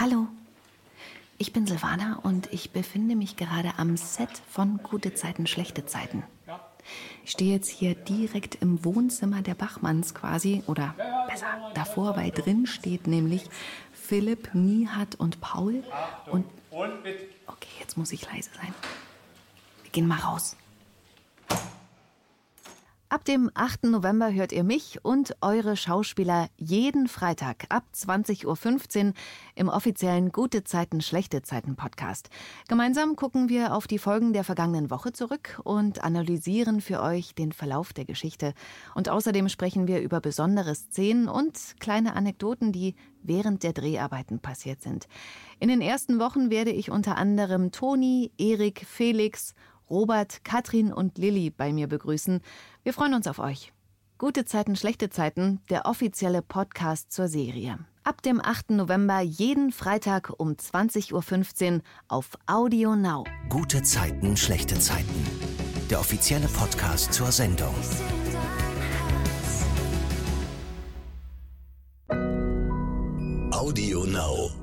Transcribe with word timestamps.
Hallo, 0.00 0.28
ich 1.36 1.52
bin 1.52 1.66
Silvana 1.66 2.20
und 2.22 2.50
ich 2.54 2.70
befinde 2.70 3.14
mich 3.14 3.36
gerade 3.36 3.74
am 3.76 3.98
Set 3.98 4.30
von 4.48 4.78
Gute 4.82 5.12
Zeiten, 5.12 5.46
schlechte 5.46 5.84
Zeiten. 5.84 6.22
Ich 7.22 7.32
stehe 7.32 7.52
jetzt 7.52 7.68
hier 7.68 7.94
direkt 7.94 8.54
im 8.62 8.82
Wohnzimmer 8.82 9.42
der 9.42 9.52
Bachmanns 9.52 10.14
quasi, 10.14 10.62
oder 10.66 10.94
besser 11.28 11.70
davor, 11.74 12.16
weil 12.16 12.30
drin 12.30 12.66
steht 12.66 13.08
nämlich 13.08 13.44
Philipp, 13.92 14.54
Nihat 14.54 15.16
und 15.16 15.42
Paul. 15.42 15.84
Und 16.30 16.46
okay, 17.46 17.68
jetzt 17.78 17.98
muss 17.98 18.10
ich 18.12 18.24
leise 18.24 18.48
sein. 18.54 18.74
Wir 19.82 19.90
gehen 19.90 20.08
mal 20.08 20.20
raus. 20.20 20.56
Ab 23.12 23.24
dem 23.24 23.50
8. 23.54 23.86
November 23.86 24.32
hört 24.32 24.52
ihr 24.52 24.62
mich 24.62 25.04
und 25.04 25.34
eure 25.40 25.76
Schauspieler 25.76 26.48
jeden 26.58 27.08
Freitag 27.08 27.64
ab 27.68 27.82
20.15 27.92 29.06
Uhr 29.06 29.12
im 29.56 29.68
offiziellen 29.68 30.30
Gute 30.30 30.62
Zeiten, 30.62 31.00
schlechte 31.00 31.42
Zeiten 31.42 31.74
Podcast. 31.74 32.30
Gemeinsam 32.68 33.16
gucken 33.16 33.48
wir 33.48 33.74
auf 33.74 33.88
die 33.88 33.98
Folgen 33.98 34.32
der 34.32 34.44
vergangenen 34.44 34.92
Woche 34.92 35.12
zurück 35.12 35.60
und 35.64 36.04
analysieren 36.04 36.80
für 36.80 37.02
euch 37.02 37.34
den 37.34 37.50
Verlauf 37.50 37.92
der 37.92 38.04
Geschichte. 38.04 38.54
Und 38.94 39.08
außerdem 39.08 39.48
sprechen 39.48 39.88
wir 39.88 40.00
über 40.02 40.20
besondere 40.20 40.76
Szenen 40.76 41.28
und 41.28 41.58
kleine 41.80 42.14
Anekdoten, 42.14 42.70
die 42.70 42.94
während 43.24 43.64
der 43.64 43.72
Dreharbeiten 43.72 44.38
passiert 44.38 44.82
sind. 44.82 45.08
In 45.58 45.68
den 45.68 45.80
ersten 45.80 46.20
Wochen 46.20 46.48
werde 46.48 46.70
ich 46.70 46.92
unter 46.92 47.16
anderem 47.16 47.72
Toni, 47.72 48.30
Erik, 48.38 48.86
Felix 48.86 49.56
Robert, 49.90 50.44
Katrin 50.44 50.92
und 50.92 51.18
Lilly 51.18 51.50
bei 51.50 51.72
mir 51.72 51.88
begrüßen. 51.88 52.40
Wir 52.82 52.92
freuen 52.92 53.14
uns 53.14 53.26
auf 53.26 53.38
euch. 53.38 53.72
Gute 54.18 54.44
Zeiten, 54.44 54.76
schlechte 54.76 55.10
Zeiten, 55.10 55.60
der 55.70 55.86
offizielle 55.86 56.42
Podcast 56.42 57.10
zur 57.10 57.28
Serie. 57.28 57.78
Ab 58.04 58.22
dem 58.22 58.40
8. 58.40 58.70
November 58.70 59.20
jeden 59.20 59.72
Freitag 59.72 60.32
um 60.38 60.52
20.15 60.52 61.74
Uhr 61.74 61.80
auf 62.08 62.30
Audio 62.46 62.96
Now. 62.96 63.24
Gute 63.48 63.82
Zeiten, 63.82 64.36
schlechte 64.36 64.78
Zeiten. 64.78 65.26
Der 65.90 66.00
offizielle 66.00 66.48
Podcast 66.48 67.12
zur 67.12 67.32
Sendung. 67.32 67.74
Audio 73.52 74.04
Now. 74.04 74.59